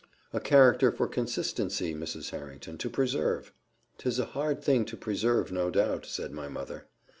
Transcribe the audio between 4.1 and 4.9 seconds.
a hard thing